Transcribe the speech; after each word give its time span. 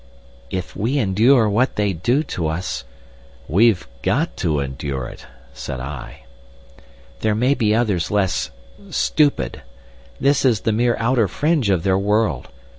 "If 0.49 0.75
we 0.75 0.97
endure 0.97 1.47
what 1.47 1.75
they 1.75 1.93
do 1.93 2.23
to 2.23 2.47
us—" 2.47 2.85
"We've 3.47 3.87
got 4.01 4.35
to 4.37 4.59
endure 4.59 5.05
it," 5.07 5.27
said 5.53 5.79
I. 5.79 6.23
"There 7.19 7.35
may 7.35 7.53
be 7.53 7.75
others 7.75 8.09
less 8.09 8.49
stupid. 8.89 9.61
This 10.19 10.43
is 10.43 10.61
the 10.61 10.71
mere 10.71 10.95
outer 10.97 11.27
fringe 11.27 11.69
of 11.69 11.83
their 11.83 11.99
world. 11.99 12.47